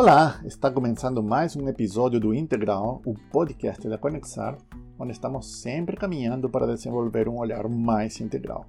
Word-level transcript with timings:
Olá, 0.00 0.40
está 0.46 0.70
começando 0.70 1.22
mais 1.22 1.54
um 1.54 1.68
episódio 1.68 2.18
do 2.18 2.32
Integral, 2.32 3.02
o 3.04 3.12
podcast 3.30 3.86
da 3.86 3.98
Conexar, 3.98 4.56
onde 4.98 5.12
estamos 5.12 5.60
sempre 5.60 5.94
caminhando 5.94 6.48
para 6.48 6.66
desenvolver 6.66 7.28
um 7.28 7.36
olhar 7.36 7.68
mais 7.68 8.18
integral. 8.18 8.64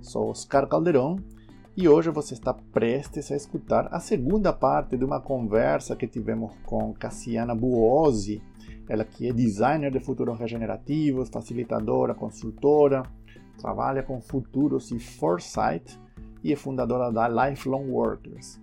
Sou 0.00 0.30
Oscar 0.30 0.66
Calderon 0.66 1.20
e 1.76 1.88
hoje 1.88 2.10
você 2.10 2.34
está 2.34 2.52
prestes 2.52 3.30
a 3.30 3.36
escutar 3.36 3.94
a 3.94 4.00
segunda 4.00 4.52
parte 4.52 4.96
de 4.96 5.04
uma 5.04 5.20
conversa 5.20 5.94
que 5.94 6.08
tivemos 6.08 6.52
com 6.66 6.92
Cassiana 6.94 7.54
Buozzi, 7.54 8.42
ela 8.88 9.04
que 9.04 9.28
é 9.28 9.32
designer 9.32 9.92
de 9.92 10.00
futuros 10.00 10.36
regenerativos, 10.36 11.28
facilitadora, 11.28 12.12
consultora, 12.12 13.04
trabalha 13.56 14.02
com 14.02 14.20
futuros 14.20 14.90
e 14.90 14.98
foresight 14.98 15.96
e 16.42 16.52
é 16.52 16.56
fundadora 16.56 17.12
da 17.12 17.28
Lifelong 17.28 17.88
Workers. 17.88 18.60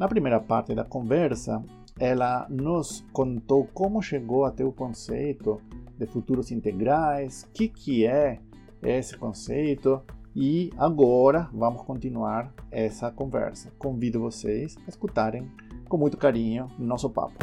Na 0.00 0.08
primeira 0.08 0.40
parte 0.40 0.74
da 0.74 0.82
conversa, 0.82 1.62
ela 1.98 2.46
nos 2.48 3.04
contou 3.12 3.68
como 3.74 4.00
chegou 4.00 4.46
até 4.46 4.64
o 4.64 4.72
conceito 4.72 5.60
de 5.98 6.06
futuros 6.06 6.50
integrais, 6.50 7.42
o 7.42 7.52
que, 7.52 7.68
que 7.68 8.06
é 8.06 8.40
esse 8.82 9.14
conceito 9.14 10.00
e 10.34 10.70
agora 10.78 11.50
vamos 11.52 11.82
continuar 11.82 12.50
essa 12.70 13.10
conversa. 13.10 13.70
Convido 13.78 14.20
vocês 14.20 14.74
a 14.86 14.88
escutarem 14.88 15.46
com 15.86 15.98
muito 15.98 16.16
carinho 16.16 16.66
nosso 16.78 17.10
papo. 17.10 17.36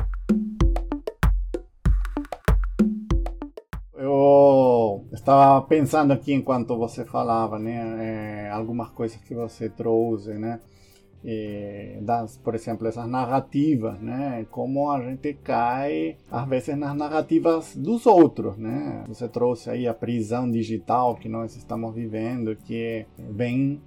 Eu 3.93 5.05
estava 5.13 5.61
pensando 5.61 6.11
aqui 6.11 6.33
enquanto 6.33 6.75
você 6.75 7.05
falava, 7.05 7.59
né, 7.59 8.47
é, 8.47 8.49
algumas 8.49 8.89
coisas 8.89 9.21
que 9.21 9.35
você 9.35 9.69
trouxe, 9.69 10.33
né? 10.33 10.59
Das, 12.01 12.37
por 12.37 12.55
exemplo, 12.55 12.87
essas 12.87 13.07
narrativas, 13.07 13.99
né? 13.99 14.45
Como 14.49 14.89
a 14.89 15.01
gente 15.01 15.33
cai, 15.33 16.17
às 16.31 16.47
vezes, 16.47 16.77
nas 16.77 16.95
narrativas 16.95 17.75
dos 17.75 18.05
outros, 18.05 18.57
né? 18.57 19.03
Você 19.07 19.27
trouxe 19.27 19.69
aí 19.69 19.87
a 19.87 19.93
prisão 19.93 20.49
digital 20.49 21.15
que 21.15 21.27
nós 21.27 21.55
estamos 21.55 21.93
vivendo, 21.93 22.55
que 22.55 23.05
vem 23.17 23.81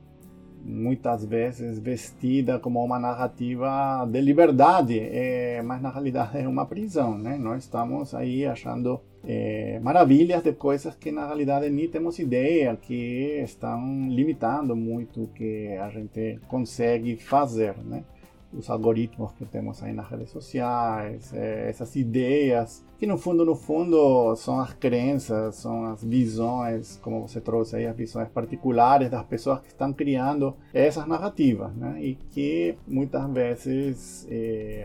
muitas 0.62 1.24
vezes 1.24 1.78
vestida 1.78 2.58
como 2.58 2.84
uma 2.84 2.98
narrativa 2.98 4.06
de 4.06 4.20
liberdade, 4.20 4.98
é, 4.98 5.62
mas 5.62 5.80
na 5.80 5.90
realidade 5.90 6.38
é 6.38 6.46
uma 6.46 6.66
prisão, 6.66 7.16
né? 7.16 7.38
Nós 7.38 7.64
estamos 7.64 8.14
aí 8.14 8.44
achando 8.44 9.00
é, 9.24 9.78
maravilhas 9.80 10.42
de 10.42 10.52
coisas 10.52 10.94
que 10.94 11.10
na 11.10 11.26
realidade 11.26 11.68
nem 11.70 11.88
temos 11.88 12.18
ideia, 12.18 12.76
que 12.76 13.40
estão 13.44 14.08
limitando 14.08 14.74
muito 14.74 15.24
o 15.24 15.28
que 15.28 15.68
a 15.76 15.88
gente 15.90 16.38
consegue 16.48 17.16
fazer, 17.16 17.76
né? 17.84 18.04
Os 18.52 18.68
algoritmos 18.68 19.32
que 19.32 19.44
temos 19.44 19.82
aí 19.82 19.92
nas 19.92 20.08
redes 20.08 20.30
sociais, 20.30 21.32
essas 21.34 21.94
ideias 21.96 22.84
que 23.00 23.06
no 23.06 23.16
fundo, 23.16 23.46
no 23.46 23.56
fundo, 23.56 24.36
são 24.36 24.60
as 24.60 24.74
crenças, 24.74 25.54
são 25.54 25.86
as 25.86 26.04
visões, 26.04 26.98
como 27.02 27.26
você 27.26 27.40
trouxe 27.40 27.76
aí, 27.76 27.86
as 27.86 27.96
visões 27.96 28.28
particulares 28.28 29.10
das 29.10 29.24
pessoas 29.24 29.60
que 29.60 29.68
estão 29.68 29.90
criando 29.90 30.54
essas 30.74 31.06
narrativas, 31.06 31.74
né? 31.74 31.96
E 31.98 32.14
que 32.14 32.76
muitas 32.86 33.26
vezes 33.30 34.28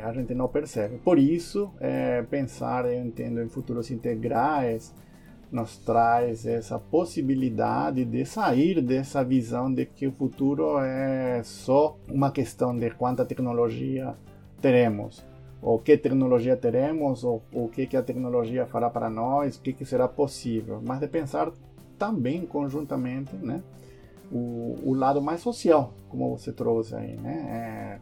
a 0.02 0.14
gente 0.14 0.34
não 0.34 0.48
percebe. 0.48 0.98
Por 1.00 1.20
isso, 1.20 1.70
é, 1.78 2.22
pensar, 2.22 2.86
eu 2.86 3.06
entendo, 3.06 3.42
em 3.42 3.50
futuros 3.50 3.92
integrais, 3.92 4.94
nos 5.56 5.78
traz 5.78 6.46
essa 6.46 6.78
possibilidade 6.78 8.04
de 8.04 8.26
sair 8.26 8.82
dessa 8.82 9.24
visão 9.24 9.74
de 9.74 9.86
que 9.86 10.06
o 10.06 10.12
futuro 10.12 10.78
é 10.80 11.42
só 11.44 11.98
uma 12.10 12.30
questão 12.30 12.78
de 12.78 12.92
quanta 12.92 13.26
tecnologia 13.26 14.16
teremos, 14.62 15.26
ou 15.62 15.80
que 15.80 15.98
tecnologia 15.98 16.58
teremos, 16.58 17.24
ou 17.24 17.42
o 17.54 17.70
que, 17.70 17.88
que 17.88 17.96
a 17.96 18.04
tecnologia 18.04 18.66
fará 18.66 18.90
para 18.90 19.10
nós, 19.10 19.56
o 19.56 19.62
que, 19.62 19.72
que 19.72 19.86
será 19.86 20.10
possível, 20.10 20.82
mas 20.86 21.00
de 21.00 21.08
pensar 21.08 21.50
também 21.98 22.46
conjuntamente, 22.46 23.34
né? 23.38 23.64
O, 24.30 24.76
o 24.84 24.94
lado 24.94 25.22
mais 25.22 25.40
social, 25.40 25.94
como 26.10 26.38
você 26.38 26.52
trouxe 26.52 26.96
aí, 26.96 27.16
né? 27.16 27.36
É, 27.50 28.00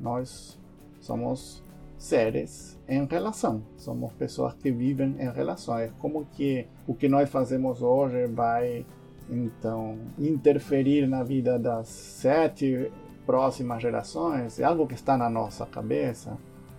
nós 0.00 0.58
somos 1.00 1.62
seres 1.98 2.78
em 2.88 3.04
relação. 3.06 3.62
Somos 3.76 4.12
pessoas 4.12 4.54
que 4.54 4.70
vivem 4.70 5.16
em 5.18 5.30
relações. 5.30 5.92
Como 5.98 6.24
que 6.26 6.66
o 6.86 6.94
que 6.94 7.08
nós 7.08 7.28
fazemos 7.28 7.82
hoje 7.82 8.26
vai 8.26 8.84
então 9.28 9.98
interferir 10.18 11.08
na 11.08 11.22
vida 11.22 11.58
das 11.58 11.88
sete 11.88 12.90
próximas 13.24 13.82
gerações? 13.82 14.60
É 14.60 14.64
algo 14.64 14.86
que 14.86 14.94
está 14.94 15.16
na 15.16 15.28
nossa 15.28 15.66
cabeça? 15.66 16.36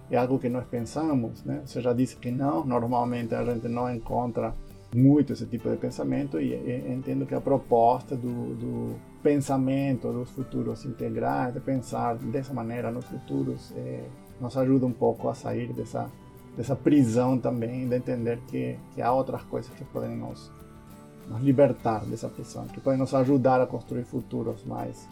É 0.09 0.17
algo 0.17 0.39
que 0.39 0.47
nós 0.47 0.65
pensamos, 0.65 1.43
né? 1.43 1.61
Você 1.65 1.81
já 1.81 1.91
disse 1.91 2.15
que 2.15 2.31
não. 2.31 2.65
Normalmente 2.65 3.35
a 3.35 3.43
gente 3.43 3.67
não 3.67 3.93
encontra 3.93 4.55
muito 4.95 5.33
esse 5.33 5.45
tipo 5.45 5.69
de 5.69 5.75
pensamento 5.75 6.39
e, 6.39 6.53
e 6.53 6.93
entendo 6.93 7.25
que 7.25 7.35
a 7.35 7.41
proposta 7.41 8.15
do, 8.15 8.55
do 8.55 8.95
pensamento 9.21 10.13
dos 10.13 10.29
futuros 10.29 10.85
integrais, 10.85 11.53
de 11.53 11.59
pensar 11.59 12.15
dessa 12.15 12.53
maneira 12.53 12.89
nos 12.89 13.03
futuros, 13.03 13.73
é, 13.75 14.05
nos 14.39 14.55
ajuda 14.57 14.85
um 14.85 14.91
pouco 14.91 15.29
a 15.29 15.33
sair 15.33 15.73
dessa, 15.73 16.09
dessa 16.55 16.75
prisão 16.75 17.37
também, 17.37 17.87
de 17.87 17.95
entender 17.95 18.39
que, 18.47 18.77
que 18.93 19.01
há 19.01 19.11
outras 19.11 19.41
coisas 19.43 19.73
que 19.75 19.83
podem 19.85 20.15
nos, 20.15 20.51
nos 21.27 21.41
libertar 21.41 22.05
dessa 22.05 22.29
prisão, 22.29 22.65
que 22.67 22.79
podem 22.79 22.99
nos 22.99 23.13
ajudar 23.13 23.61
a 23.61 23.67
construir 23.67 24.03
futuros 24.03 24.63
mais 24.63 25.07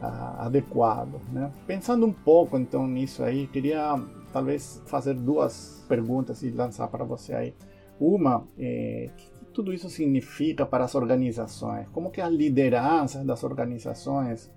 uh, 0.00 0.40
adequados. 0.40 1.20
Né? 1.32 1.50
Pensando 1.66 2.06
um 2.06 2.12
pouco 2.12 2.58
então 2.58 2.86
nisso 2.86 3.22
aí, 3.22 3.46
queria 3.46 4.00
talvez 4.32 4.82
fazer 4.86 5.14
duas 5.14 5.84
perguntas 5.88 6.42
e 6.42 6.50
lançar 6.50 6.88
para 6.88 7.04
você 7.04 7.34
aí. 7.34 7.54
Uma, 8.00 8.44
é, 8.58 9.08
o 9.10 9.16
que 9.16 9.30
tudo 9.52 9.72
isso 9.72 9.88
significa 9.88 10.66
para 10.66 10.84
as 10.84 10.96
organizações? 10.96 11.86
Como 11.92 12.10
que 12.10 12.20
as 12.20 12.32
lideranças 12.32 13.24
das 13.24 13.44
organizações 13.44 14.50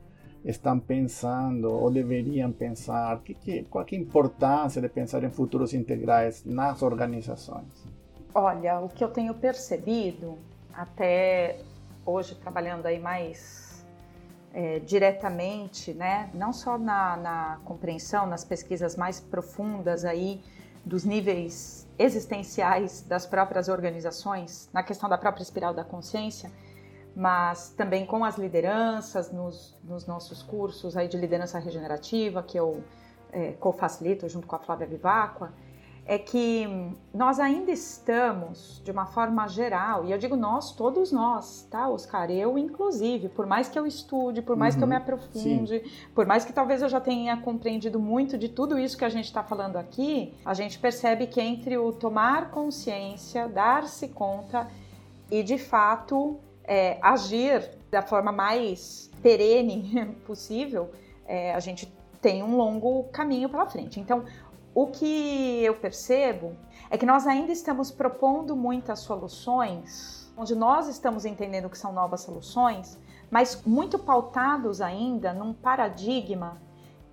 estão 0.43 0.79
pensando 0.79 1.71
ou 1.71 1.91
deveriam 1.91 2.51
pensar? 2.51 3.19
Que, 3.21 3.33
que, 3.33 3.63
qual 3.63 3.85
é 3.89 3.95
a 3.95 3.99
importância 3.99 4.81
de 4.81 4.89
pensar 4.89 5.23
em 5.23 5.29
futuros 5.29 5.73
integrais 5.73 6.43
nas 6.45 6.81
organizações? 6.81 7.85
Olha, 8.33 8.79
o 8.79 8.89
que 8.89 9.03
eu 9.03 9.09
tenho 9.09 9.33
percebido, 9.33 10.37
até 10.73 11.59
hoje 12.05 12.35
trabalhando 12.35 12.85
aí 12.85 12.99
mais 12.99 13.85
é, 14.53 14.79
diretamente, 14.79 15.93
né, 15.93 16.29
não 16.33 16.53
só 16.53 16.77
na, 16.77 17.17
na 17.17 17.59
compreensão, 17.65 18.25
nas 18.25 18.43
pesquisas 18.43 18.95
mais 18.95 19.19
profundas 19.19 20.05
aí 20.05 20.41
dos 20.85 21.03
níveis 21.03 21.87
existenciais 21.99 23.01
das 23.01 23.25
próprias 23.25 23.67
organizações, 23.67 24.69
na 24.71 24.83
questão 24.83 25.09
da 25.09 25.17
própria 25.17 25.43
espiral 25.43 25.73
da 25.73 25.83
consciência, 25.83 26.51
mas 27.17 27.69
também 27.71 28.05
com 28.05 28.23
as 28.23 28.37
lideranças 28.37 29.31
nos, 29.31 29.75
nos 29.83 30.05
nossos 30.05 30.43
cursos 30.43 30.95
aí 30.95 31.07
de 31.07 31.17
liderança 31.17 31.57
regenerativa, 31.57 32.43
que 32.43 32.59
eu 32.59 32.83
é, 33.31 33.53
co-facilito 33.53 34.29
junto 34.29 34.45
com 34.45 34.55
a 34.55 34.59
Flávia 34.59 34.85
Vivacqua, 34.85 35.51
é 36.05 36.19
que 36.19 36.67
nós 37.11 37.39
ainda 37.39 37.71
estamos, 37.71 38.79
de 38.85 38.91
uma 38.91 39.07
forma 39.07 39.47
geral, 39.47 40.05
e 40.05 40.11
eu 40.11 40.17
digo 40.19 40.35
nós, 40.35 40.71
todos 40.73 41.11
nós, 41.11 41.67
tá, 41.71 41.89
Oscar? 41.89 42.29
Eu, 42.29 42.55
inclusive, 42.55 43.29
por 43.29 43.47
mais 43.47 43.67
que 43.67 43.79
eu 43.79 43.87
estude, 43.87 44.43
por 44.43 44.55
mais 44.55 44.75
uhum, 44.75 44.79
que 44.79 44.83
eu 44.83 44.87
me 44.87 44.95
uhum. 44.95 45.01
aprofunde, 45.01 45.79
sim. 45.79 45.91
por 46.13 46.27
mais 46.27 46.45
que 46.45 46.53
talvez 46.53 46.83
eu 46.83 46.87
já 46.87 47.01
tenha 47.01 47.35
compreendido 47.37 47.99
muito 47.99 48.37
de 48.37 48.47
tudo 48.47 48.77
isso 48.77 48.95
que 48.95 49.03
a 49.03 49.09
gente 49.09 49.25
está 49.25 49.41
falando 49.41 49.75
aqui, 49.75 50.35
a 50.45 50.53
gente 50.53 50.77
percebe 50.77 51.25
que 51.25 51.41
entre 51.41 51.79
o 51.79 51.91
tomar 51.91 52.51
consciência, 52.51 53.47
dar-se 53.47 54.07
conta 54.07 54.67
e, 55.31 55.41
de 55.41 55.57
fato, 55.57 56.39
é, 56.67 56.99
agir 57.01 57.71
da 57.89 58.01
forma 58.01 58.31
mais 58.31 59.09
perene 59.21 60.15
possível, 60.27 60.91
é, 61.25 61.53
a 61.53 61.59
gente 61.59 61.91
tem 62.21 62.43
um 62.43 62.55
longo 62.57 63.05
caminho 63.05 63.49
pela 63.49 63.65
frente. 63.65 63.99
Então, 63.99 64.25
o 64.75 64.87
que 64.87 65.63
eu 65.63 65.75
percebo 65.75 66.55
é 66.89 66.97
que 66.97 67.05
nós 67.05 67.25
ainda 67.25 67.51
estamos 67.51 67.89
propondo 67.89 68.55
muitas 68.55 68.99
soluções, 68.99 70.31
onde 70.37 70.55
nós 70.55 70.87
estamos 70.87 71.25
entendendo 71.25 71.69
que 71.69 71.77
são 71.77 71.91
novas 71.91 72.21
soluções, 72.21 72.99
mas 73.31 73.61
muito 73.65 73.97
pautados 73.97 74.81
ainda 74.81 75.33
num 75.33 75.53
paradigma 75.53 76.61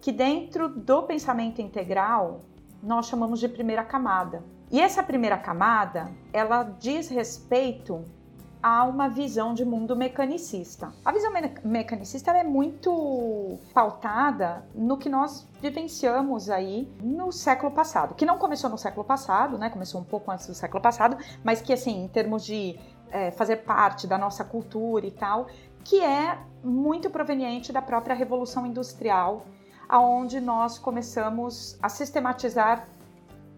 que 0.01 0.13
dentro 0.13 0.69
do 0.69 1.03
pensamento 1.05 1.63
integral 1.63 2.43
nós 2.83 3.07
chamamos 3.07 3.41
de 3.41 3.49
primeira 3.49 3.83
camada. 3.83 4.45
E 4.71 4.81
essa 4.81 5.03
primeira 5.03 5.39
camada, 5.39 6.11
ela 6.33 6.63
diz 6.65 7.09
respeito 7.09 8.05
há 8.65 8.83
uma 8.85 9.11
visão 9.11 9.53
de 9.53 9.63
mundo 9.63 9.95
mecanicista. 9.95 10.91
A 11.05 11.13
visão 11.13 11.31
me 11.31 11.55
mecanicista 11.63 12.31
é 12.31 12.43
muito 12.43 13.59
pautada 13.75 14.65
no 14.75 14.97
que 14.97 15.07
nós 15.07 15.47
vivenciamos 15.61 16.49
aí 16.49 16.91
no 17.03 17.31
século 17.31 17.71
passado, 17.71 18.15
que 18.15 18.25
não 18.25 18.39
começou 18.39 18.71
no 18.71 18.79
século 18.79 19.05
passado, 19.05 19.59
né? 19.59 19.69
Começou 19.69 20.01
um 20.01 20.05
pouco 20.05 20.31
antes 20.31 20.47
do 20.47 20.55
século 20.55 20.83
passado, 20.83 21.19
mas 21.45 21.61
que 21.61 21.75
assim, 21.75 22.05
em 22.05 22.09
termos 22.09 22.43
de 22.43 22.81
é, 23.11 23.31
fazer 23.33 23.57
parte 23.57 24.07
da 24.07 24.17
nossa 24.17 24.43
cultura 24.43 25.05
e 25.05 25.11
tal, 25.11 25.47
que 25.85 26.01
é 26.01 26.39
muito 26.63 27.11
proveniente 27.11 27.71
da 27.71 27.83
própria 27.83 28.15
revolução 28.15 28.65
industrial 28.65 29.45
aonde 29.87 30.41
nós 30.41 30.79
começamos 30.79 31.79
a 31.83 31.91
sistematizar 31.91 32.89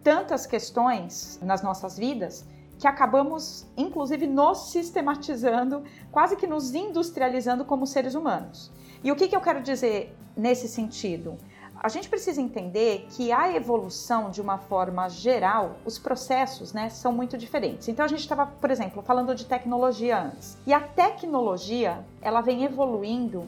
tantas 0.03 0.47
questões 0.47 1.39
nas 1.41 1.63
nossas 1.63 1.97
vidas 1.97 2.45
que 2.79 2.87
acabamos, 2.87 3.67
inclusive, 3.77 4.27
nos 4.27 4.71
sistematizando, 4.71 5.83
quase 6.11 6.37
que 6.37 6.47
nos 6.47 6.75
industrializando 6.75 7.65
como 7.65 7.87
seres 7.87 8.15
humanos. 8.15 8.71
E 9.03 9.11
o 9.11 9.17
que, 9.17 9.29
que 9.29 9.37
eu 9.37 9.41
quero 9.41 9.63
dizer 9.63 10.17
nesse 10.37 10.69
sentido? 10.69 11.37
A 11.79 11.89
gente 11.89 12.09
precisa 12.09 12.41
entender 12.41 13.07
que 13.11 13.31
a 13.31 13.55
evolução, 13.55 14.31
de 14.31 14.41
uma 14.41 14.57
forma 14.57 15.09
geral, 15.09 15.77
os 15.85 15.99
processos 15.99 16.73
né, 16.73 16.89
são 16.89 17.13
muito 17.13 17.37
diferentes. 17.37 17.89
Então 17.89 18.05
a 18.05 18.09
gente 18.09 18.21
estava, 18.21 18.47
por 18.47 18.71
exemplo, 18.71 19.03
falando 19.03 19.35
de 19.35 19.45
tecnologia 19.45 20.19
antes. 20.19 20.57
E 20.67 20.73
a 20.73 20.81
tecnologia 20.81 22.05
ela 22.23 22.41
vem 22.41 22.65
evoluindo 22.65 23.47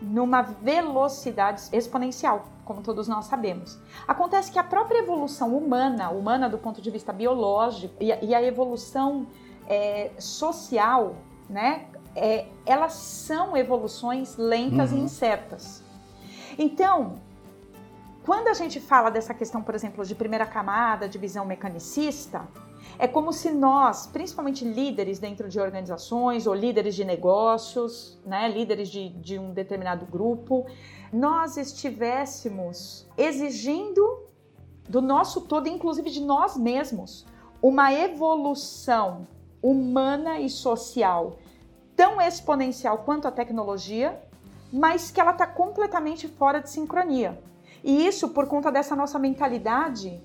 numa 0.00 0.42
velocidade 0.42 1.62
exponencial, 1.72 2.44
como 2.70 2.82
todos 2.82 3.08
nós 3.08 3.24
sabemos. 3.24 3.80
Acontece 4.06 4.52
que 4.52 4.58
a 4.60 4.62
própria 4.62 5.00
evolução 5.00 5.56
humana, 5.56 6.08
humana 6.10 6.48
do 6.48 6.56
ponto 6.56 6.80
de 6.80 6.88
vista 6.88 7.12
biológico, 7.12 7.92
e 8.00 8.12
a, 8.12 8.22
e 8.22 8.32
a 8.32 8.40
evolução 8.40 9.26
é, 9.68 10.12
social, 10.20 11.16
né, 11.48 11.86
é, 12.14 12.46
elas 12.64 12.92
são 12.92 13.56
evoluções 13.56 14.36
lentas 14.36 14.92
uhum. 14.92 14.98
e 14.98 15.00
incertas. 15.00 15.82
Então, 16.56 17.18
quando 18.24 18.46
a 18.46 18.54
gente 18.54 18.78
fala 18.78 19.10
dessa 19.10 19.34
questão, 19.34 19.60
por 19.60 19.74
exemplo, 19.74 20.04
de 20.04 20.14
primeira 20.14 20.46
camada, 20.46 21.08
de 21.08 21.18
visão 21.18 21.44
mecanicista, 21.44 22.46
é 22.98 23.06
como 23.06 23.32
se 23.32 23.50
nós, 23.50 24.06
principalmente 24.06 24.64
líderes 24.64 25.18
dentro 25.18 25.48
de 25.48 25.58
organizações 25.60 26.46
ou 26.46 26.54
líderes 26.54 26.94
de 26.94 27.04
negócios, 27.04 28.18
né, 28.24 28.48
líderes 28.48 28.88
de, 28.88 29.08
de 29.08 29.38
um 29.38 29.52
determinado 29.52 30.06
grupo, 30.06 30.66
nós 31.12 31.56
estivéssemos 31.56 33.06
exigindo 33.16 34.24
do 34.88 35.00
nosso 35.00 35.42
todo, 35.42 35.68
inclusive 35.68 36.10
de 36.10 36.20
nós 36.20 36.56
mesmos, 36.56 37.26
uma 37.62 37.92
evolução 37.92 39.26
humana 39.62 40.40
e 40.40 40.48
social 40.48 41.38
tão 41.94 42.20
exponencial 42.20 42.98
quanto 42.98 43.28
a 43.28 43.30
tecnologia, 43.30 44.18
mas 44.72 45.10
que 45.10 45.20
ela 45.20 45.32
está 45.32 45.46
completamente 45.46 46.26
fora 46.26 46.60
de 46.60 46.70
sincronia. 46.70 47.38
E 47.84 48.06
isso 48.06 48.30
por 48.30 48.46
conta 48.46 48.72
dessa 48.72 48.96
nossa 48.96 49.18
mentalidade 49.18 50.22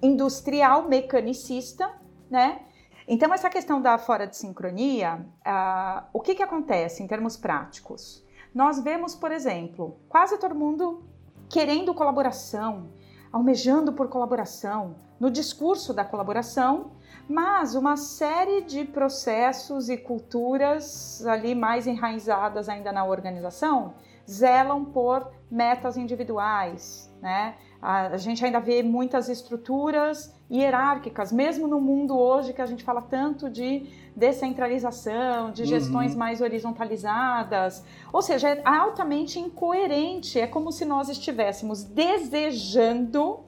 industrial 0.00 0.88
mecanicista 0.88 1.90
né? 2.30 2.60
Então, 3.06 3.32
essa 3.32 3.48
questão 3.48 3.80
da 3.80 3.96
fora 3.96 4.26
de 4.26 4.36
sincronia, 4.36 5.24
uh, 5.46 6.06
o 6.12 6.20
que, 6.20 6.34
que 6.34 6.42
acontece 6.42 7.02
em 7.02 7.06
termos 7.06 7.36
práticos? 7.36 8.24
Nós 8.54 8.80
vemos, 8.80 9.14
por 9.14 9.32
exemplo, 9.32 9.98
quase 10.08 10.38
todo 10.38 10.54
mundo 10.54 11.02
querendo 11.48 11.94
colaboração, 11.94 12.90
almejando 13.32 13.92
por 13.92 14.08
colaboração, 14.08 14.96
no 15.18 15.30
discurso 15.30 15.94
da 15.94 16.04
colaboração, 16.04 16.92
mas 17.28 17.74
uma 17.74 17.96
série 17.96 18.62
de 18.62 18.84
processos 18.84 19.88
e 19.88 19.96
culturas 19.96 21.24
ali 21.26 21.54
mais 21.54 21.86
enraizadas 21.86 22.68
ainda 22.68 22.92
na 22.92 23.04
organização 23.04 23.94
zelam 24.28 24.84
por 24.84 25.30
metas 25.50 25.96
individuais, 25.96 27.10
né? 27.20 27.56
A 27.80 28.16
gente 28.16 28.44
ainda 28.44 28.58
vê 28.58 28.82
muitas 28.82 29.28
estruturas 29.28 30.34
hierárquicas, 30.50 31.30
mesmo 31.30 31.68
no 31.68 31.80
mundo 31.80 32.18
hoje 32.18 32.52
que 32.52 32.60
a 32.60 32.66
gente 32.66 32.82
fala 32.82 33.00
tanto 33.00 33.48
de 33.48 33.86
descentralização, 34.16 35.52
de 35.52 35.64
gestões 35.64 36.12
uhum. 36.12 36.18
mais 36.18 36.40
horizontalizadas. 36.40 37.84
Ou 38.12 38.20
seja, 38.20 38.48
é 38.48 38.62
altamente 38.64 39.38
incoerente. 39.38 40.40
É 40.40 40.46
como 40.46 40.72
se 40.72 40.84
nós 40.84 41.08
estivéssemos 41.08 41.84
desejando 41.84 43.40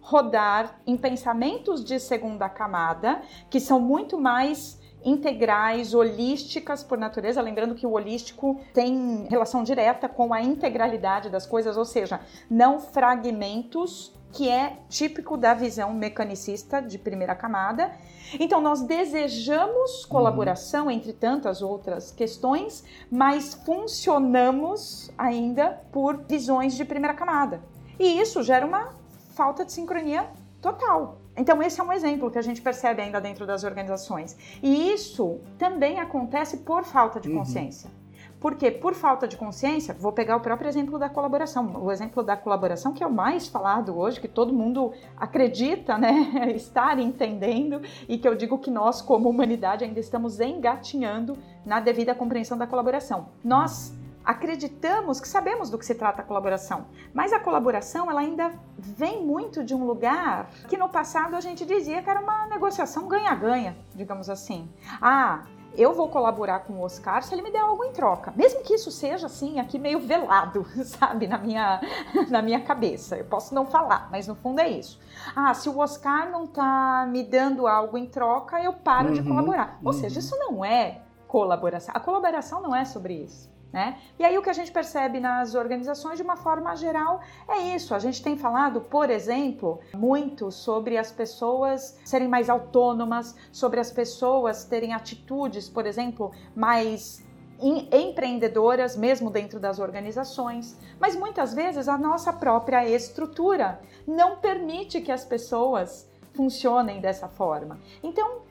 rodar 0.00 0.78
em 0.86 0.96
pensamentos 0.96 1.82
de 1.84 1.98
segunda 1.98 2.48
camada, 2.48 3.22
que 3.50 3.58
são 3.58 3.80
muito 3.80 4.20
mais 4.20 4.78
integrais, 5.04 5.94
holísticas 5.94 6.82
por 6.82 6.98
natureza, 6.98 7.40
lembrando 7.40 7.74
que 7.74 7.86
o 7.86 7.92
holístico 7.92 8.60
tem 8.72 9.26
relação 9.28 9.62
direta 9.62 10.08
com 10.08 10.32
a 10.32 10.42
integralidade 10.42 11.28
das 11.28 11.46
coisas, 11.46 11.76
ou 11.76 11.84
seja, 11.84 12.20
não 12.50 12.80
fragmentos, 12.80 14.12
que 14.32 14.48
é 14.48 14.78
típico 14.88 15.36
da 15.36 15.54
visão 15.54 15.94
mecanicista 15.94 16.82
de 16.82 16.98
primeira 16.98 17.36
camada. 17.36 17.92
Então, 18.40 18.60
nós 18.60 18.82
desejamos 18.82 20.04
colaboração, 20.06 20.90
entre 20.90 21.12
tantas 21.12 21.62
outras 21.62 22.10
questões, 22.10 22.84
mas 23.10 23.54
funcionamos 23.54 25.10
ainda 25.16 25.80
por 25.92 26.24
visões 26.28 26.74
de 26.74 26.84
primeira 26.84 27.14
camada. 27.14 27.62
E 27.98 28.20
isso 28.20 28.42
gera 28.42 28.66
uma 28.66 28.92
falta 29.34 29.64
de 29.64 29.72
sincronia 29.72 30.28
total. 30.60 31.23
Então, 31.36 31.62
esse 31.62 31.80
é 31.80 31.84
um 31.84 31.92
exemplo 31.92 32.30
que 32.30 32.38
a 32.38 32.42
gente 32.42 32.62
percebe 32.62 33.02
ainda 33.02 33.20
dentro 33.20 33.46
das 33.46 33.64
organizações. 33.64 34.36
E 34.62 34.92
isso 34.92 35.40
também 35.58 35.98
acontece 35.98 36.58
por 36.58 36.84
falta 36.84 37.18
de 37.20 37.28
uhum. 37.28 37.38
consciência. 37.38 37.88
Uhum. 37.88 38.04
Porque, 38.44 38.70
por 38.70 38.92
falta 38.92 39.26
de 39.26 39.38
consciência, 39.38 39.94
vou 39.94 40.12
pegar 40.12 40.36
o 40.36 40.40
próprio 40.40 40.68
exemplo 40.68 40.98
da 40.98 41.08
colaboração. 41.08 41.82
O 41.82 41.90
exemplo 41.90 42.22
da 42.22 42.36
colaboração, 42.36 42.92
que 42.92 43.02
é 43.02 43.06
o 43.06 43.10
mais 43.10 43.48
falado 43.48 43.96
hoje, 43.98 44.20
que 44.20 44.28
todo 44.28 44.52
mundo 44.52 44.92
acredita 45.16 45.96
né, 45.96 46.52
estar 46.54 46.98
entendendo, 46.98 47.80
e 48.06 48.18
que 48.18 48.28
eu 48.28 48.34
digo 48.34 48.58
que 48.58 48.70
nós, 48.70 49.00
como 49.00 49.30
humanidade, 49.30 49.82
ainda 49.82 49.98
estamos 49.98 50.40
engatinhando 50.40 51.38
na 51.64 51.80
devida 51.80 52.14
compreensão 52.14 52.58
da 52.58 52.66
colaboração. 52.66 53.28
Nós 53.42 53.94
acreditamos 54.24 55.20
que 55.20 55.28
sabemos 55.28 55.70
do 55.70 55.78
que 55.78 55.84
se 55.84 55.94
trata 55.94 56.22
a 56.22 56.24
colaboração, 56.24 56.86
mas 57.12 57.32
a 57.32 57.38
colaboração 57.38 58.10
ela 58.10 58.20
ainda 58.20 58.52
vem 58.78 59.24
muito 59.24 59.62
de 59.62 59.74
um 59.74 59.84
lugar 59.84 60.50
que 60.68 60.76
no 60.76 60.88
passado 60.88 61.36
a 61.36 61.40
gente 61.40 61.66
dizia 61.66 62.02
que 62.02 62.08
era 62.08 62.20
uma 62.20 62.46
negociação 62.46 63.06
ganha-ganha, 63.06 63.76
digamos 63.94 64.30
assim. 64.30 64.68
Ah, 65.00 65.42
eu 65.76 65.92
vou 65.92 66.08
colaborar 66.08 66.60
com 66.60 66.74
o 66.74 66.82
Oscar 66.82 67.22
se 67.22 67.34
ele 67.34 67.42
me 67.42 67.50
der 67.50 67.58
algo 67.58 67.84
em 67.84 67.92
troca. 67.92 68.32
Mesmo 68.36 68.62
que 68.62 68.74
isso 68.74 68.90
seja 68.90 69.26
assim, 69.26 69.58
aqui 69.58 69.78
meio 69.78 69.98
velado, 69.98 70.64
sabe, 70.84 71.26
na 71.26 71.36
minha, 71.36 71.80
na 72.30 72.40
minha 72.40 72.60
cabeça. 72.60 73.16
Eu 73.16 73.24
posso 73.24 73.54
não 73.54 73.66
falar, 73.66 74.08
mas 74.10 74.26
no 74.26 74.36
fundo 74.36 74.60
é 74.60 74.68
isso. 74.68 75.00
Ah, 75.34 75.52
se 75.52 75.68
o 75.68 75.78
Oscar 75.78 76.30
não 76.30 76.46
tá 76.46 77.06
me 77.10 77.24
dando 77.24 77.66
algo 77.66 77.98
em 77.98 78.06
troca, 78.06 78.60
eu 78.62 78.72
paro 78.72 79.08
uhum, 79.08 79.14
de 79.14 79.22
colaborar. 79.22 79.78
Ou 79.82 79.92
uhum. 79.92 79.98
seja, 79.98 80.20
isso 80.20 80.36
não 80.38 80.64
é 80.64 81.00
colaboração. 81.26 81.92
A 81.94 82.00
colaboração 82.00 82.62
não 82.62 82.74
é 82.74 82.84
sobre 82.84 83.14
isso. 83.14 83.53
Né? 83.74 83.98
E 84.20 84.24
aí 84.24 84.38
o 84.38 84.42
que 84.42 84.48
a 84.48 84.52
gente 84.52 84.70
percebe 84.70 85.18
nas 85.18 85.56
organizações 85.56 86.16
de 86.16 86.22
uma 86.22 86.36
forma 86.36 86.76
geral 86.76 87.20
é 87.48 87.58
isso. 87.74 87.92
A 87.92 87.98
gente 87.98 88.22
tem 88.22 88.36
falado, 88.36 88.80
por 88.80 89.10
exemplo, 89.10 89.80
muito 89.92 90.52
sobre 90.52 90.96
as 90.96 91.10
pessoas 91.10 91.98
serem 92.04 92.28
mais 92.28 92.48
autônomas, 92.48 93.34
sobre 93.50 93.80
as 93.80 93.90
pessoas 93.90 94.62
terem 94.62 94.94
atitudes, 94.94 95.68
por 95.68 95.86
exemplo, 95.86 96.30
mais 96.54 97.24
empreendedoras, 97.60 98.96
mesmo 98.96 99.28
dentro 99.28 99.58
das 99.58 99.80
organizações, 99.80 100.78
mas 101.00 101.16
muitas 101.16 101.52
vezes 101.52 101.88
a 101.88 101.98
nossa 101.98 102.32
própria 102.32 102.88
estrutura 102.88 103.80
não 104.06 104.36
permite 104.36 105.00
que 105.00 105.10
as 105.10 105.24
pessoas 105.24 106.08
funcionem 106.32 107.00
dessa 107.00 107.26
forma. 107.26 107.80
Então, 108.04 108.42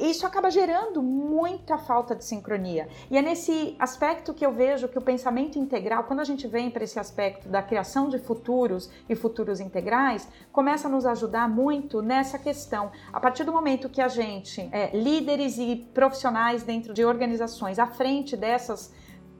isso 0.00 0.26
acaba 0.26 0.50
gerando 0.50 1.02
muita 1.02 1.76
falta 1.76 2.14
de 2.14 2.24
sincronia. 2.24 2.88
E 3.10 3.18
é 3.18 3.22
nesse 3.22 3.74
aspecto 3.78 4.32
que 4.32 4.44
eu 4.44 4.52
vejo 4.52 4.88
que 4.88 4.98
o 4.98 5.02
pensamento 5.02 5.58
integral, 5.58 6.04
quando 6.04 6.20
a 6.20 6.24
gente 6.24 6.46
vem 6.46 6.70
para 6.70 6.84
esse 6.84 6.98
aspecto 6.98 7.48
da 7.48 7.62
criação 7.62 8.08
de 8.08 8.18
futuros 8.18 8.90
e 9.08 9.14
futuros 9.14 9.60
integrais, 9.60 10.28
começa 10.52 10.88
a 10.88 10.90
nos 10.90 11.04
ajudar 11.04 11.48
muito 11.48 12.00
nessa 12.00 12.38
questão. 12.38 12.92
A 13.12 13.18
partir 13.18 13.44
do 13.44 13.52
momento 13.52 13.88
que 13.88 14.00
a 14.00 14.08
gente, 14.08 14.68
é, 14.72 14.96
líderes 14.96 15.58
e 15.58 15.88
profissionais 15.92 16.62
dentro 16.62 16.94
de 16.94 17.04
organizações, 17.04 17.78
à 17.78 17.86
frente 17.86 18.36
dessas 18.36 18.92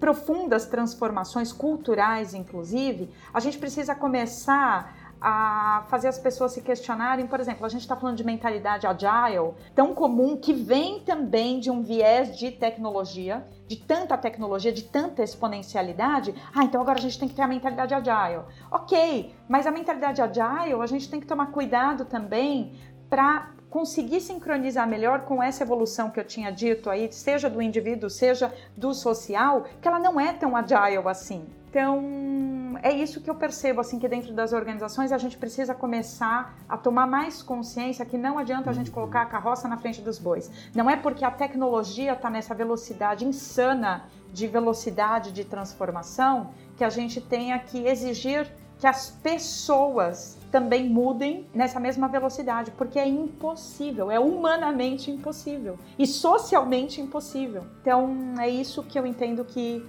profundas 0.03 0.67
transformações 0.67 1.53
culturais, 1.53 2.35
inclusive, 2.35 3.09
a 3.33 3.39
gente 3.39 3.57
precisa 3.57 3.95
começar 3.95 5.02
a 5.23 5.85
fazer 5.89 6.09
as 6.09 6.19
pessoas 6.19 6.53
se 6.53 6.61
questionarem. 6.61 7.27
Por 7.27 7.39
exemplo, 7.39 7.65
a 7.65 7.69
gente 7.69 7.83
está 7.83 7.95
falando 7.95 8.17
de 8.17 8.25
mentalidade 8.25 8.87
agile, 8.87 9.55
tão 9.75 9.95
comum, 9.95 10.37
que 10.37 10.53
vem 10.53 11.01
também 11.01 11.61
de 11.61 11.71
um 11.71 11.81
viés 11.81 12.37
de 12.37 12.51
tecnologia, 12.51 13.47
de 13.69 13.77
tanta 13.77 14.19
tecnologia, 14.19 14.73
de 14.73 14.83
tanta 14.83 15.23
exponencialidade. 15.23 16.35
Ah, 16.53 16.65
então 16.65 16.81
agora 16.81 16.99
a 16.99 17.03
gente 17.03 17.19
tem 17.19 17.29
que 17.29 17.37
ter 17.37 17.43
a 17.43 17.49
mentalidade 17.49 17.95
agile. 17.95 18.43
Ok, 18.71 19.33
mas 19.49 19.67
a 19.67 19.71
mentalidade 19.71 20.21
agile 20.21 20.83
a 20.83 20.87
gente 20.87 21.09
tem 21.09 21.21
que 21.21 21.27
tomar 21.27 21.47
cuidado 21.53 22.05
também 22.05 22.77
para 23.09 23.53
conseguir 23.71 24.21
sincronizar 24.21 24.87
melhor 24.87 25.21
com 25.21 25.43
essa 25.43 25.63
evolução 25.63 26.11
que 26.11 26.19
eu 26.21 26.25
tinha 26.25 26.51
dito 26.51 26.91
aí, 26.91 27.11
seja 27.13 27.49
do 27.49 27.63
indivíduo, 27.63 28.11
seja 28.11 28.53
do 28.77 28.93
social, 28.93 29.65
que 29.81 29.87
ela 29.87 29.99
não 29.99 30.21
é 30.21 30.33
tão 30.33 30.55
agile 30.57 31.07
assim. 31.07 31.47
Então, 31.73 32.79
é 32.83 32.93
isso 32.93 33.19
que 33.19 33.31
eu 33.31 33.35
percebo, 33.35 33.81
assim, 33.81 33.99
que 33.99 34.07
dentro 34.07 34.35
das 34.35 34.53
organizações 34.53 35.11
a 35.11 35.17
gente 35.17 35.39
precisa 35.39 35.75
começar 35.75 36.55
a 36.69 36.77
tomar 36.77 37.07
mais 37.07 37.43
consciência 37.43 38.05
que 38.05 38.19
não 38.19 38.37
adianta 38.37 38.69
a 38.69 38.75
gente 38.75 38.89
uhum. 38.89 38.95
colocar 38.95 39.23
a 39.23 39.27
carroça 39.27 39.67
na 39.67 39.79
frente 39.79 40.03
dos 40.03 40.19
bois. 40.19 40.51
Não 40.75 40.91
é 40.91 40.97
porque 40.97 41.25
a 41.25 41.31
tecnologia 41.31 42.13
está 42.13 42.29
nessa 42.29 42.55
velocidade 42.55 43.25
insana 43.25 44.05
de 44.31 44.47
velocidade 44.47 45.33
de 45.33 45.45
transformação 45.47 46.51
que 46.77 46.85
a 46.85 46.91
gente 46.91 47.23
tenha 47.23 47.59
que 47.59 47.87
exigir 47.87 48.53
que 48.79 48.87
as 48.87 49.11
pessoas 49.11 50.37
também 50.51 50.91
mudem 50.91 51.47
nessa 51.55 51.81
mesma 51.81 52.09
velocidade, 52.09 52.73
porque 52.73 52.99
é 52.99 53.07
impossível, 53.07 54.11
é 54.11 54.19
humanamente 54.19 55.11
impossível 55.11 55.79
e 55.97 56.07
socialmente 56.07 57.01
impossível. 57.01 57.65
Então, 57.81 58.35
é 58.41 58.49
isso 58.49 58.83
que 58.83 58.99
eu 58.99 59.07
entendo 59.07 59.45
que 59.45 59.89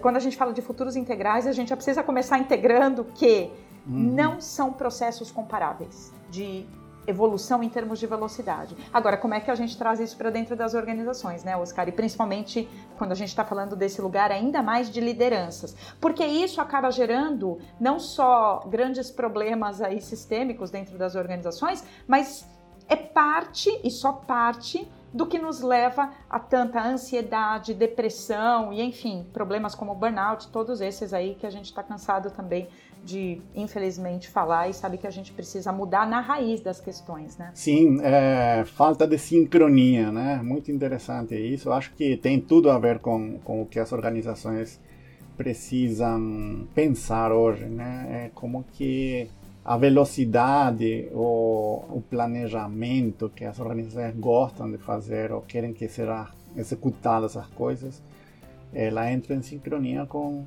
quando 0.00 0.16
a 0.16 0.20
gente 0.20 0.36
fala 0.36 0.52
de 0.52 0.62
futuros 0.62 0.96
integrais, 0.96 1.46
a 1.46 1.52
gente 1.52 1.68
já 1.68 1.76
precisa 1.76 2.02
começar 2.02 2.38
integrando 2.38 3.04
que 3.14 3.50
uhum. 3.86 4.14
não 4.14 4.40
são 4.40 4.72
processos 4.72 5.30
comparáveis 5.30 6.12
de 6.30 6.66
evolução 7.06 7.62
em 7.62 7.68
termos 7.68 7.98
de 7.98 8.06
velocidade. 8.06 8.76
Agora, 8.92 9.16
como 9.16 9.34
é 9.34 9.40
que 9.40 9.50
a 9.50 9.54
gente 9.54 9.76
traz 9.76 10.00
isso 10.00 10.16
para 10.16 10.30
dentro 10.30 10.56
das 10.56 10.74
organizações, 10.74 11.44
né, 11.44 11.56
Oscar? 11.56 11.88
E 11.88 11.92
principalmente 11.92 12.68
quando 12.96 13.12
a 13.12 13.14
gente 13.14 13.28
está 13.28 13.44
falando 13.44 13.76
desse 13.76 14.00
lugar 14.00 14.30
ainda 14.30 14.62
mais 14.62 14.90
de 14.90 15.00
lideranças, 15.00 15.76
porque 16.00 16.24
isso 16.24 16.60
acaba 16.60 16.90
gerando 16.90 17.58
não 17.78 17.98
só 17.98 18.64
grandes 18.66 19.10
problemas 19.10 19.80
aí 19.80 20.00
sistêmicos 20.00 20.70
dentro 20.70 20.96
das 20.96 21.14
organizações, 21.14 21.84
mas 22.06 22.46
é 22.88 22.96
parte 22.96 23.70
e 23.82 23.90
só 23.90 24.12
parte 24.12 24.88
do 25.14 25.24
que 25.26 25.38
nos 25.38 25.60
leva 25.60 26.10
a 26.28 26.40
tanta 26.40 26.84
ansiedade, 26.84 27.72
depressão 27.72 28.72
e, 28.72 28.82
enfim, 28.82 29.24
problemas 29.32 29.72
como 29.72 29.94
burnout, 29.94 30.48
todos 30.48 30.80
esses 30.80 31.14
aí 31.14 31.36
que 31.36 31.46
a 31.46 31.50
gente 31.50 31.66
está 31.66 31.84
cansado 31.84 32.32
também 32.32 32.66
de, 33.04 33.40
infelizmente, 33.54 34.28
falar 34.28 34.68
e 34.68 34.74
sabe 34.74 34.98
que 34.98 35.06
a 35.06 35.10
gente 35.10 35.30
precisa 35.30 35.70
mudar 35.70 36.04
na 36.04 36.20
raiz 36.20 36.60
das 36.60 36.80
questões, 36.80 37.36
né? 37.36 37.52
Sim, 37.54 38.00
é, 38.02 38.64
falta 38.64 39.06
de 39.06 39.16
sincronia, 39.16 40.10
né? 40.10 40.40
Muito 40.42 40.72
interessante 40.72 41.36
isso. 41.36 41.70
Acho 41.70 41.92
que 41.92 42.16
tem 42.16 42.40
tudo 42.40 42.68
a 42.68 42.78
ver 42.78 42.98
com, 42.98 43.38
com 43.44 43.62
o 43.62 43.66
que 43.66 43.78
as 43.78 43.92
organizações 43.92 44.80
precisam 45.36 46.66
pensar 46.74 47.30
hoje, 47.30 47.66
né? 47.66 48.24
É 48.26 48.30
como 48.34 48.64
que 48.72 49.28
a 49.64 49.76
velocidade 49.76 51.08
ou 51.12 51.86
o 51.88 52.02
planejamento 52.08 53.30
que 53.30 53.44
as 53.44 53.58
organizações 53.58 54.14
gostam 54.16 54.70
de 54.70 54.78
fazer 54.78 55.32
ou 55.32 55.40
querem 55.40 55.72
que 55.72 55.88
será 55.88 56.30
executadas 56.56 57.36
as 57.36 57.46
coisas, 57.48 58.02
ela 58.72 59.10
entra 59.10 59.34
em 59.34 59.42
sincronia 59.42 60.04
com 60.06 60.44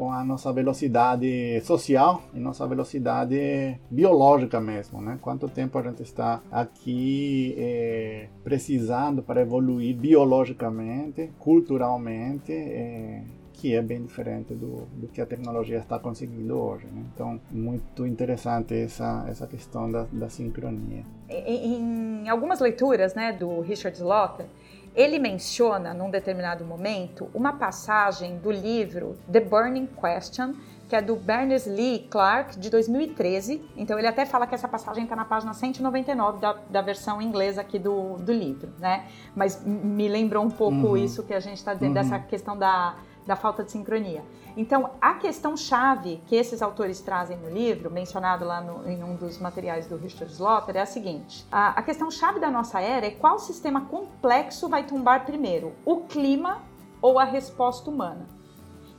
com 0.00 0.10
a 0.10 0.24
nossa 0.24 0.50
velocidade 0.50 1.60
social 1.60 2.22
e 2.32 2.40
nossa 2.40 2.66
velocidade 2.66 3.78
biológica 3.90 4.58
mesmo, 4.58 4.98
né? 4.98 5.18
Quanto 5.20 5.46
tempo 5.46 5.76
a 5.76 5.82
gente 5.82 6.02
está 6.02 6.40
aqui 6.50 7.54
é, 7.58 8.28
precisando 8.42 9.22
para 9.22 9.42
evoluir 9.42 9.94
biologicamente, 9.94 11.30
culturalmente, 11.38 12.50
é, 12.50 13.24
que 13.60 13.74
é 13.74 13.82
bem 13.82 14.02
diferente 14.02 14.54
do, 14.54 14.86
do 14.94 15.06
que 15.08 15.20
a 15.20 15.26
tecnologia 15.26 15.76
está 15.76 15.98
conseguindo 15.98 16.58
hoje. 16.58 16.86
Né? 16.86 17.04
Então, 17.14 17.38
muito 17.50 18.06
interessante 18.06 18.74
essa, 18.74 19.26
essa 19.28 19.46
questão 19.46 19.90
da, 19.92 20.06
da 20.10 20.30
sincronia. 20.30 21.04
Em, 21.28 22.22
em 22.24 22.28
algumas 22.30 22.58
leituras 22.58 23.14
né, 23.14 23.34
do 23.34 23.60
Richard 23.60 23.94
Slaughter, 23.98 24.46
ele 24.94 25.18
menciona, 25.18 25.92
num 25.92 26.10
determinado 26.10 26.64
momento, 26.64 27.28
uma 27.34 27.52
passagem 27.52 28.38
do 28.38 28.50
livro 28.50 29.14
The 29.30 29.40
Burning 29.40 29.88
Question, 29.88 30.54
que 30.88 30.96
é 30.96 31.02
do 31.02 31.14
Berners-Lee 31.14 32.08
Clark, 32.10 32.58
de 32.58 32.70
2013. 32.70 33.62
Então, 33.76 33.98
ele 33.98 34.08
até 34.08 34.24
fala 34.24 34.46
que 34.46 34.54
essa 34.54 34.66
passagem 34.66 35.04
está 35.04 35.14
na 35.14 35.26
página 35.26 35.52
199 35.52 36.40
da, 36.40 36.54
da 36.68 36.80
versão 36.80 37.20
inglesa 37.20 37.60
aqui 37.60 37.78
do, 37.78 38.16
do 38.16 38.32
livro, 38.32 38.70
né? 38.78 39.06
Mas 39.36 39.62
me 39.64 40.08
lembrou 40.08 40.42
um 40.42 40.50
pouco 40.50 40.88
uhum. 40.88 40.96
isso 40.96 41.22
que 41.24 41.34
a 41.34 41.40
gente 41.40 41.58
está 41.58 41.74
dizendo, 41.74 41.96
uhum. 41.96 42.02
dessa 42.02 42.18
questão 42.18 42.56
da, 42.56 42.96
da 43.26 43.36
falta 43.36 43.62
de 43.62 43.70
sincronia. 43.70 44.22
Então, 44.56 44.90
a 45.00 45.14
questão 45.14 45.56
chave 45.56 46.22
que 46.26 46.34
esses 46.34 46.60
autores 46.60 47.00
trazem 47.00 47.36
no 47.36 47.48
livro, 47.48 47.90
mencionado 47.90 48.44
lá 48.44 48.60
no, 48.60 48.88
em 48.88 49.02
um 49.02 49.16
dos 49.16 49.38
materiais 49.38 49.86
do 49.86 49.96
Richard 49.96 50.32
Slaughter, 50.32 50.76
é 50.76 50.80
a 50.80 50.86
seguinte: 50.86 51.46
a, 51.50 51.70
a 51.70 51.82
questão 51.82 52.10
chave 52.10 52.40
da 52.40 52.50
nossa 52.50 52.80
era 52.80 53.06
é 53.06 53.10
qual 53.10 53.38
sistema 53.38 53.82
complexo 53.86 54.68
vai 54.68 54.84
tombar 54.84 55.24
primeiro, 55.24 55.72
o 55.84 56.02
clima 56.02 56.62
ou 57.00 57.18
a 57.18 57.24
resposta 57.24 57.88
humana. 57.88 58.26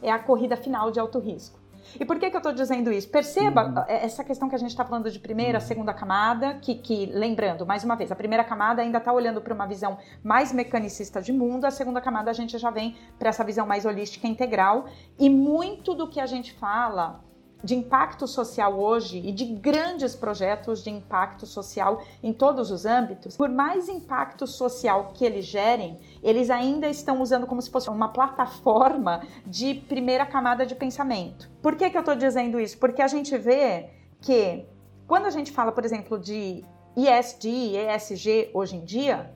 É 0.01 0.11
a 0.11 0.17
corrida 0.17 0.57
final 0.57 0.89
de 0.89 0.99
alto 0.99 1.19
risco. 1.19 1.60
E 1.99 2.05
por 2.05 2.19
que, 2.19 2.29
que 2.29 2.35
eu 2.35 2.39
estou 2.39 2.53
dizendo 2.53 2.91
isso? 2.91 3.09
Perceba 3.09 3.65
uhum. 3.65 3.83
essa 3.87 4.23
questão 4.23 4.49
que 4.49 4.55
a 4.55 4.57
gente 4.57 4.69
está 4.69 4.85
falando 4.85 5.09
de 5.09 5.19
primeira, 5.19 5.59
uhum. 5.59 5.65
segunda 5.65 5.93
camada, 5.93 6.55
que, 6.55 6.75
que, 6.75 7.05
lembrando, 7.07 7.65
mais 7.65 7.83
uma 7.83 7.95
vez, 7.95 8.11
a 8.11 8.15
primeira 8.15 8.43
camada 8.43 8.81
ainda 8.81 8.97
está 8.97 9.11
olhando 9.11 9.41
para 9.41 9.53
uma 9.53 9.67
visão 9.67 9.97
mais 10.23 10.51
mecanicista 10.51 11.21
de 11.21 11.31
mundo, 11.31 11.65
a 11.65 11.71
segunda 11.71 12.01
camada 12.01 12.29
a 12.29 12.33
gente 12.33 12.57
já 12.57 12.69
vem 12.69 12.95
para 13.17 13.29
essa 13.29 13.43
visão 13.43 13.65
mais 13.65 13.85
holística 13.85 14.27
integral, 14.27 14.85
e 15.17 15.29
muito 15.29 15.93
do 15.93 16.07
que 16.07 16.19
a 16.19 16.25
gente 16.25 16.53
fala 16.53 17.21
de 17.63 17.75
impacto 17.75 18.27
social 18.27 18.79
hoje 18.79 19.19
e 19.19 19.31
de 19.31 19.45
grandes 19.45 20.15
projetos 20.15 20.83
de 20.83 20.89
impacto 20.89 21.45
social 21.45 22.01
em 22.21 22.33
todos 22.33 22.71
os 22.71 22.85
âmbitos, 22.85 23.37
por 23.37 23.49
mais 23.49 23.87
impacto 23.87 24.47
social 24.47 25.11
que 25.13 25.25
eles 25.25 25.45
gerem, 25.45 25.99
eles 26.23 26.49
ainda 26.49 26.87
estão 26.87 27.21
usando 27.21 27.45
como 27.45 27.61
se 27.61 27.69
fosse 27.69 27.89
uma 27.89 28.09
plataforma 28.09 29.21
de 29.45 29.75
primeira 29.75 30.25
camada 30.25 30.65
de 30.65 30.75
pensamento. 30.75 31.49
Por 31.61 31.75
que, 31.75 31.89
que 31.89 31.97
eu 31.97 32.01
estou 32.01 32.15
dizendo 32.15 32.59
isso? 32.59 32.77
Porque 32.77 33.01
a 33.01 33.07
gente 33.07 33.37
vê 33.37 33.89
que 34.19 34.65
quando 35.07 35.25
a 35.25 35.29
gente 35.29 35.51
fala, 35.51 35.71
por 35.71 35.83
exemplo, 35.83 36.17
de 36.17 36.63
ISD, 36.95 37.75
ESG 37.75 38.51
hoje 38.53 38.75
em 38.75 38.83
dia, 38.83 39.31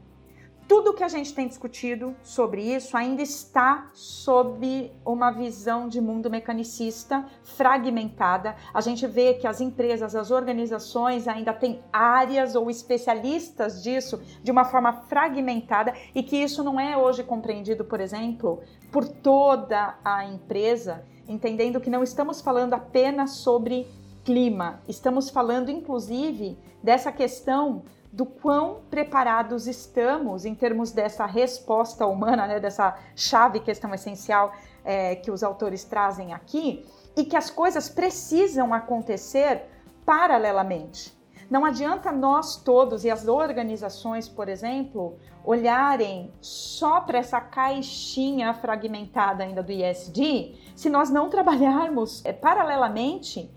tudo 0.67 0.93
que 0.93 1.03
a 1.03 1.07
gente 1.07 1.34
tem 1.34 1.48
discutido 1.48 2.15
sobre 2.24 2.62
isso 2.62 2.98
ainda 2.98 3.22
está 3.22 3.89
sob 3.93 4.91
uma 5.05 5.31
visão 5.31 5.88
de 5.88 6.01
mundo 6.01 6.29
mecanicista 6.29 7.25
fragmentada. 7.43 8.55
A 8.74 8.81
gente 8.81 9.05
vê 9.05 9.36
que 9.36 9.48
as 9.48 9.62
empresas, 9.62 10.15
as 10.15 10.31
organizações 10.31 11.27
ainda 11.27 11.53
têm 11.53 11.81
áreas 11.93 12.55
ou 12.55 12.69
especialistas 12.69 13.84
disso 13.84 14.19
de 14.43 14.51
uma 14.51 14.65
forma 14.65 14.93
fragmentada 15.07 15.93
e 16.15 16.24
que 16.24 16.38
isso 16.38 16.63
não 16.63 16.79
é 16.79 16.98
hoje 16.98 17.24
compreendido, 17.24 17.86
por 17.86 18.00
exemplo, 18.00 18.62
por 18.91 19.07
toda 19.07 19.98
a 20.03 20.25
empresa, 20.25 21.05
entendendo 21.27 21.79
que 21.79 21.89
não 21.89 22.03
estamos 22.03 22.41
falando 22.41 22.74
apenas 22.74 23.31
sobre 23.31 23.88
clima, 24.24 24.81
estamos 24.88 25.29
falando 25.29 25.69
inclusive 25.69 26.57
dessa 26.81 27.12
questão 27.12 27.84
do 28.15 28.25
quão 28.25 28.79
preparados 28.89 29.67
estamos 29.67 30.45
em 30.45 30.55
termos 30.55 30.93
dessa 30.93 31.25
resposta 31.25 32.05
humana, 32.07 32.48
né, 32.48 32.62
dessa 32.62 32.98
chave 33.13 33.60
questão 33.60 33.93
essencial 33.93 34.53
é, 34.86 35.17
que 35.17 35.29
os 35.29 35.43
autores 35.43 35.84
trazem 35.84 36.34
aqui, 36.34 36.86
e 37.17 37.25
que 37.25 37.36
as 37.36 37.50
coisas 37.50 37.89
precisam 37.89 38.74
acontecer 38.74 39.63
paralelamente. 40.05 41.13
Não 41.50 41.65
adianta 41.65 42.10
nós 42.10 42.55
todos 42.55 43.03
e 43.03 43.12
as 43.12 43.27
organizações, 43.27 44.29
por 44.29 44.48
exemplo, 44.48 45.17
olharem 45.43 46.34
só 46.39 47.01
para 47.01 47.19
essa 47.19 47.41
caixinha 47.41 48.53
fragmentada 48.53 49.43
ainda 49.43 49.62
do 49.62 49.74
ISD, 49.74 50.55
se 50.74 50.89
nós 50.89 51.10
não 51.10 51.29
trabalharmos 51.29 52.24
é, 52.24 52.31
paralelamente 52.31 53.51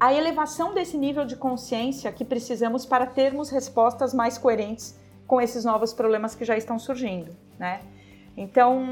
a 0.00 0.14
elevação 0.14 0.72
desse 0.72 0.96
nível 0.96 1.26
de 1.26 1.36
consciência 1.36 2.10
que 2.10 2.24
precisamos 2.24 2.86
para 2.86 3.06
termos 3.06 3.50
respostas 3.50 4.14
mais 4.14 4.38
coerentes 4.38 4.98
com 5.26 5.40
esses 5.40 5.62
novos 5.62 5.92
problemas 5.92 6.34
que 6.34 6.44
já 6.44 6.56
estão 6.56 6.78
surgindo, 6.78 7.36
né? 7.58 7.82
Então, 8.34 8.82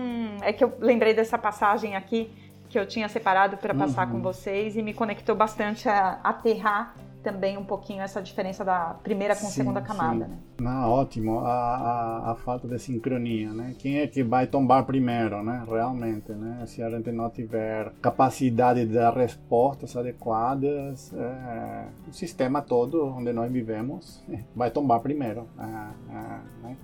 é 0.42 0.52
que 0.52 0.62
eu 0.62 0.74
lembrei 0.78 1.14
dessa 1.14 1.38
passagem 1.38 1.96
aqui 1.96 2.30
que 2.68 2.78
eu 2.78 2.86
tinha 2.86 3.08
separado 3.08 3.56
para 3.56 3.74
passar 3.74 4.06
uhum. 4.06 4.14
com 4.14 4.22
vocês 4.22 4.76
e 4.76 4.82
me 4.82 4.92
conectou 4.92 5.34
bastante 5.34 5.88
a 5.88 6.20
aterrar 6.22 6.94
também 7.22 7.58
um 7.58 7.64
pouquinho 7.64 8.02
essa 8.02 8.22
diferença 8.22 8.64
da 8.64 8.94
primeira 9.02 9.34
com 9.34 9.46
a 9.46 9.50
segunda 9.50 9.80
camada. 9.80 10.24
Sim. 10.24 10.30
Né? 10.30 10.38
Não, 10.60 10.90
ótimo, 10.90 11.40
a, 11.40 11.76
a, 11.76 12.30
a, 12.32 12.34
falta 12.34 12.66
de 12.66 12.78
sincronia, 12.78 13.52
né? 13.52 13.74
Quem 13.78 13.98
é 13.98 14.06
que 14.06 14.22
vai 14.22 14.46
tombar 14.46 14.84
primeiro, 14.84 15.42
né? 15.42 15.64
Realmente, 15.68 16.32
né? 16.32 16.64
Se 16.66 16.82
a 16.82 16.90
gente 16.90 17.12
não 17.12 17.30
tiver 17.30 17.92
capacidade 18.00 18.84
de 18.86 18.94
dar 18.94 19.14
respostas 19.14 19.96
adequadas, 19.96 21.12
é, 21.12 21.88
o 22.08 22.12
sistema 22.12 22.62
todo 22.62 23.06
onde 23.06 23.32
nós 23.32 23.50
vivemos 23.50 24.22
vai 24.54 24.70
tombar 24.70 25.00
primeiro, 25.00 25.46
é, 25.58 25.62
é, 25.62 26.40
né? 26.62 26.76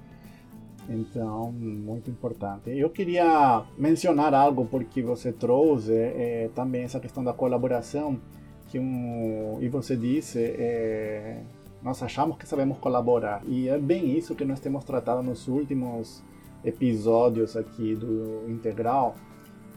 Então, 0.88 1.50
muito 1.50 2.11
importante. 2.11 2.71
Eu 2.71 2.91
queria 2.91 3.64
mencionar 3.79 4.35
algo 4.35 4.67
porque 4.67 5.03
você 5.03 5.33
trouxe 5.33 5.95
é, 5.95 6.50
também 6.55 6.83
essa 6.83 7.00
questão 7.00 7.25
da 7.25 7.33
colaboração 7.33 8.21
um, 8.78 9.59
e 9.61 9.69
você 9.69 9.97
disse, 9.97 10.38
é, 10.38 11.43
nós 11.83 12.02
achamos 12.02 12.37
que 12.38 12.47
sabemos 12.47 12.78
colaborar. 12.78 13.43
E 13.47 13.69
é 13.69 13.78
bem 13.78 14.16
isso 14.16 14.35
que 14.35 14.45
nós 14.45 14.61
temos 14.61 14.85
tratado 14.85 15.23
nos 15.23 15.49
últimos 15.49 16.23
episódios 16.64 17.57
aqui 17.57 17.95
do 17.95 18.49
Integral, 18.49 19.14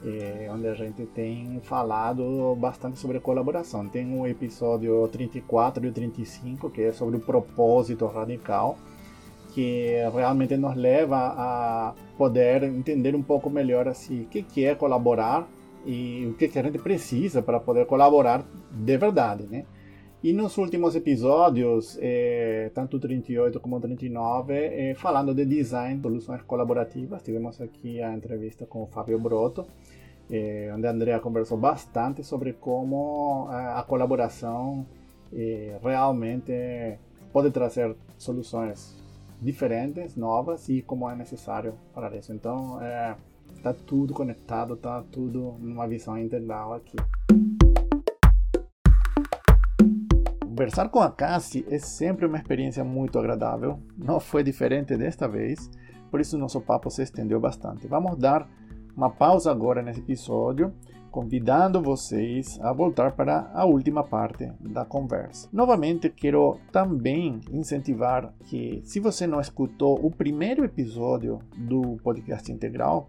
é, 0.05 0.49
onde 0.51 0.67
a 0.67 0.73
gente 0.73 1.05
tem 1.07 1.59
falado 1.63 2.55
bastante 2.55 2.97
sobre 2.97 3.19
colaboração. 3.19 3.87
Tem 3.89 4.17
o 4.17 4.25
episódio 4.25 5.07
34 5.09 5.85
e 5.85 5.89
o 5.89 5.91
35, 5.91 6.69
que 6.69 6.83
é 6.83 6.91
sobre 6.91 7.17
o 7.17 7.19
propósito 7.19 8.05
radical, 8.05 8.77
que 9.53 9.95
realmente 10.13 10.55
nos 10.55 10.75
leva 10.75 11.17
a 11.17 11.93
poder 12.17 12.63
entender 12.63 13.15
um 13.15 13.23
pouco 13.23 13.49
melhor 13.49 13.87
assim, 13.87 14.21
o 14.21 14.25
que, 14.25 14.43
que 14.43 14.63
é 14.65 14.75
colaborar 14.75 15.47
e 15.87 16.25
o 16.27 16.33
que 16.33 16.45
a 16.59 16.63
gente 16.63 16.77
precisa 16.79 17.41
para 17.41 17.61
poder 17.61 17.85
colaborar 17.85 18.45
de 18.71 18.97
verdade, 18.97 19.47
né? 19.47 19.65
E 20.21 20.33
nos 20.33 20.57
últimos 20.57 20.95
episódios, 20.95 21.97
eh, 22.01 22.71
tanto 22.73 22.99
38 22.99 23.59
como 23.59 23.79
39, 23.79 24.53
eh, 24.53 24.93
falando 24.95 25.33
de 25.33 25.45
design, 25.45 26.01
soluções 26.01 26.41
colaborativas, 26.41 27.23
tivemos 27.23 27.61
aqui 27.61 28.01
a 28.01 28.13
entrevista 28.13 28.65
com 28.65 28.83
o 28.83 28.87
Fábio 28.87 29.17
Broto, 29.19 29.65
eh, 30.29 30.71
onde 30.75 30.87
a 30.87 30.91
Andrea 30.91 31.19
conversou 31.19 31.57
bastante 31.57 32.23
sobre 32.23 32.53
como 32.53 33.47
a, 33.49 33.79
a 33.79 33.83
colaboração 33.83 34.85
realmente 35.83 36.97
pode 37.33 37.51
trazer 37.51 37.95
soluções 38.17 38.95
diferentes, 39.41 40.15
novas 40.15 40.69
e 40.69 40.81
como 40.81 41.09
é 41.09 41.15
necessário 41.15 41.73
para 41.93 42.15
isso. 42.15 42.33
Então, 42.33 42.79
está 43.57 43.73
tudo 43.73 44.13
conectado, 44.13 44.75
está 44.75 45.03
tudo 45.11 45.55
numa 45.59 45.87
visão 45.87 46.17
integral 46.17 46.73
aqui. 46.73 46.95
Conversar 50.41 50.89
com 50.89 50.99
a 50.99 51.11
Cassie 51.11 51.65
é 51.69 51.77
sempre 51.77 52.25
uma 52.25 52.37
experiência 52.37 52.83
muito 52.83 53.19
agradável, 53.19 53.79
não 53.97 54.19
foi 54.19 54.43
diferente 54.43 54.97
desta 54.97 55.27
vez, 55.27 55.69
por 56.09 56.19
isso 56.19 56.37
nosso 56.37 56.61
papo 56.61 56.89
se 56.89 57.03
estendeu 57.03 57.39
bastante. 57.39 57.87
Vamos 57.87 58.17
dar 58.17 58.49
uma 58.95 59.09
pausa 59.09 59.51
agora 59.51 59.83
nesse 59.83 59.99
episódio, 59.99 60.73
convidando 61.11 61.81
vocês 61.81 62.59
a 62.61 62.73
voltar 62.73 63.11
para 63.15 63.51
a 63.53 63.65
última 63.65 64.03
parte 64.03 64.51
da 64.59 64.83
conversa. 64.83 65.47
Novamente, 65.53 66.09
quero 66.09 66.59
também 66.71 67.39
incentivar 67.51 68.33
que, 68.45 68.81
se 68.83 68.99
você 68.99 69.27
não 69.27 69.39
escutou 69.39 70.03
o 70.03 70.09
primeiro 70.09 70.65
episódio 70.65 71.39
do 71.55 71.97
podcast 72.03 72.51
integral, 72.51 73.05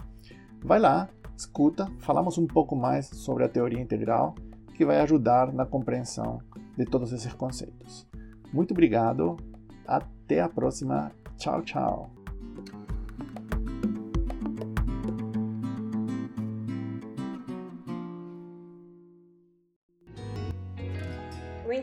vai 0.63 0.79
lá, 0.79 1.09
escuta, 1.37 1.91
falamos 1.99 2.39
um 2.39 2.47
pouco 2.47 2.75
mais 2.75 3.07
sobre 3.07 3.45
a 3.45 3.49
teoria 3.49 3.81
integral, 3.81 4.35
que 4.75 4.85
vai 4.85 5.01
ajudar 5.01 5.53
na 5.53 5.67
compreensão 5.67 6.41
de 6.77 6.85
todos 6.85 7.13
esses 7.13 7.33
conceitos. 7.33 8.07
Muito 8.53 8.73
obrigado, 8.73 9.37
até 9.87 10.41
a 10.41 10.49
próxima. 10.49 11.11
Tchau, 11.37 11.63
tchau. 11.63 12.18